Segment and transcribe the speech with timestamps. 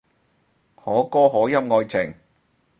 [0.75, 2.15] 可歌可泣愛情